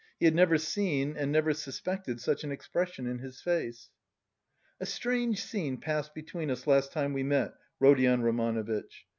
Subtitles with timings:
[0.19, 3.91] He had never seen and never suspected such an expression in his face.
[4.79, 9.05] "A strange scene passed between us last time we met, Rodion Romanovitch.